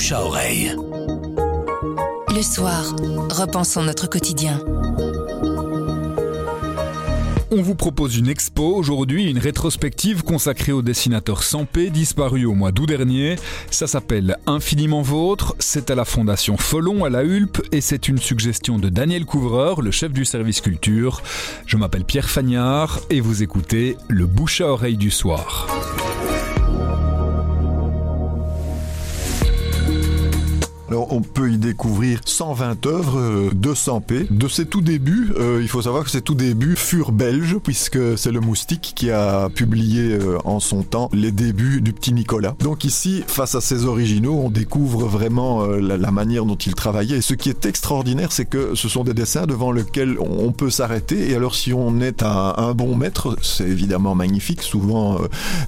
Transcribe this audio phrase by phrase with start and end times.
[0.00, 0.74] bouche à oreille.
[2.34, 2.96] Le soir,
[3.28, 4.58] repensons notre quotidien.
[7.50, 12.72] On vous propose une expo aujourd'hui, une rétrospective consacrée au dessinateur Sampé, disparu au mois
[12.72, 13.36] d'août dernier.
[13.70, 18.16] Ça s'appelle Infiniment Vôtre, c'est à la Fondation Folon à la Hulpe et c'est une
[18.16, 21.20] suggestion de Daniel Couvreur, le chef du service culture.
[21.66, 25.66] Je m'appelle Pierre Fagnard et vous écoutez Le bouche à oreille du soir.
[31.10, 34.26] On peut y découvrir 120 œuvres euh, de Sampé.
[34.30, 37.98] De ses tout débuts, euh, il faut savoir que ses tout débuts furent belges, puisque
[38.16, 42.54] c'est le Moustique qui a publié euh, en son temps les débuts du petit Nicolas.
[42.60, 47.18] Donc ici, face à ses originaux, on découvre vraiment la, manière dont il travaillait.
[47.18, 50.70] Et ce qui est extraordinaire, c'est que ce sont des dessins devant lesquels on peut
[50.70, 51.30] s'arrêter.
[51.30, 54.62] Et alors, si on est un, un bon maître, c'est évidemment magnifique.
[54.62, 55.18] Souvent,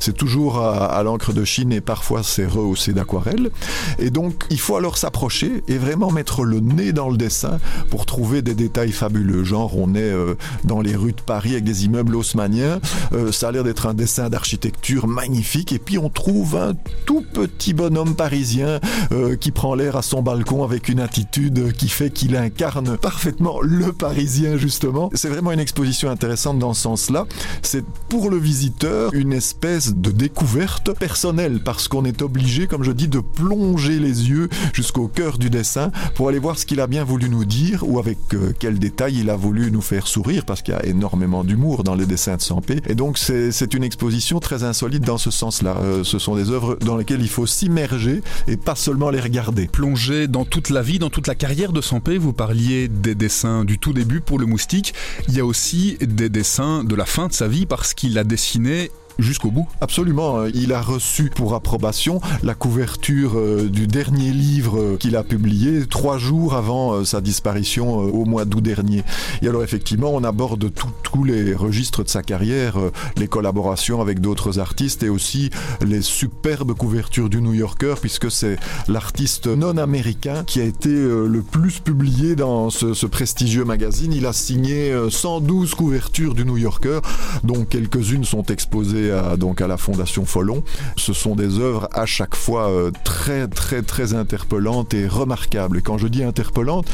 [0.00, 3.50] c'est toujours à, à l'encre de Chine et parfois c'est rehaussé d'aquarelle.
[3.98, 5.31] Et donc, il faut alors s'approcher
[5.68, 7.58] et vraiment mettre le nez dans le dessin
[7.90, 9.44] pour trouver des détails fabuleux.
[9.44, 10.34] Genre, on est euh,
[10.64, 12.80] dans les rues de Paris avec des immeubles haussmanniens.
[13.12, 15.72] Euh, ça a l'air d'être un dessin d'architecture magnifique.
[15.72, 16.74] Et puis, on trouve un
[17.06, 18.78] tout petit bonhomme parisien
[19.12, 23.60] euh, qui prend l'air à son balcon avec une attitude qui fait qu'il incarne parfaitement
[23.62, 25.10] le parisien, justement.
[25.14, 27.26] C'est vraiment une exposition intéressante dans ce sens-là.
[27.62, 32.92] C'est pour le visiteur une espèce de découverte personnelle parce qu'on est obligé, comme je
[32.92, 36.86] dis, de plonger les yeux jusqu'au au du dessin pour aller voir ce qu'il a
[36.86, 40.44] bien voulu nous dire ou avec euh, quel détail il a voulu nous faire sourire
[40.44, 42.80] parce qu'il y a énormément d'humour dans les dessins de Sampé.
[42.88, 45.76] Et donc c'est une exposition très insolite dans ce sens-là.
[45.80, 49.68] Euh, ce sont des œuvres dans lesquelles il faut s'immerger et pas seulement les regarder.
[49.68, 53.64] Plonger dans toute la vie, dans toute la carrière de Sampé, vous parliez des dessins
[53.64, 54.94] du tout début pour le moustique.
[55.28, 58.24] Il y a aussi des dessins de la fin de sa vie parce qu'il a
[58.24, 59.68] dessiné jusqu'au bout.
[59.80, 60.40] Absolument.
[60.40, 65.22] Euh, il a reçu pour approbation la couverture euh, du dernier livre euh, qu'il a
[65.22, 69.04] publié trois jours avant sa disparition au mois d'août dernier.
[69.42, 70.72] Et alors effectivement, on aborde
[71.12, 72.76] tous les registres de sa carrière,
[73.16, 75.50] les collaborations avec d'autres artistes et aussi
[75.84, 78.56] les superbes couvertures du New Yorker, puisque c'est
[78.88, 84.12] l'artiste non américain qui a été le plus publié dans ce, prestigieux magazine.
[84.12, 87.00] Il a signé 112 couvertures du New Yorker,
[87.44, 90.62] dont quelques-unes sont exposées à, donc à la Fondation Folon.
[90.96, 95.78] Ce sont des œuvres à chaque fois euh, très très très interpellantes et remarquables.
[95.78, 96.86] Et quand je dis interpellantes,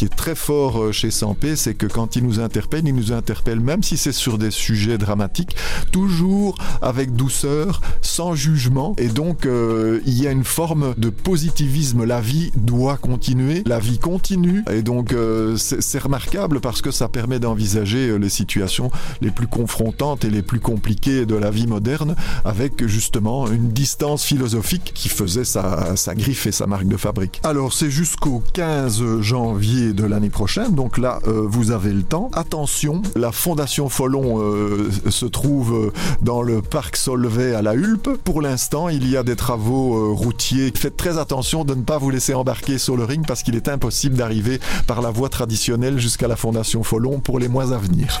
[0.00, 3.12] qui est très fort euh, chez Sampé, c'est que quand il nous interpelle, il nous
[3.12, 5.56] interpelle même si c'est sur des sujets dramatiques,
[5.92, 8.94] toujours avec douceur, sans jugement.
[8.96, 12.04] Et donc euh, il y a une forme de positivisme.
[12.04, 14.64] La vie doit continuer, la vie continue.
[14.72, 18.90] Et donc euh, c'est remarquable parce que ça permet d'envisager euh, les situations
[19.20, 24.24] les plus confrontantes et les plus compliquées de la vie moderne avec justement une distance
[24.24, 27.40] philosophique qui faisait sa, sa griffe et sa marque de fabrique.
[27.44, 32.30] Alors c'est jusqu'au 15 janvier de l'année prochaine, donc là euh, vous avez le temps.
[32.32, 35.92] Attention, la Fondation Folon euh, se trouve euh,
[36.22, 38.10] dans le parc Solvay à la Hulpe.
[38.24, 40.72] Pour l'instant, il y a des travaux routiers.
[40.74, 43.68] Faites très attention de ne pas vous laisser embarquer sur le ring parce qu'il est
[43.68, 48.20] impossible d'arriver par la voie traditionnelle jusqu'à la Fondation Folon pour les mois à venir.